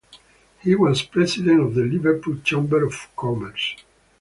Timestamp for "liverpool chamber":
1.83-2.83